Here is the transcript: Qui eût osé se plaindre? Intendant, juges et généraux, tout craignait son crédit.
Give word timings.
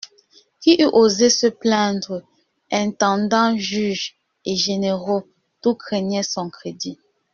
Qui 0.61 0.81
eût 0.81 0.89
osé 0.93 1.29
se 1.29 1.45
plaindre? 1.45 2.23
Intendant, 2.71 3.55
juges 3.55 4.17
et 4.47 4.55
généraux, 4.55 5.27
tout 5.61 5.75
craignait 5.75 6.23
son 6.23 6.49
crédit. 6.49 6.97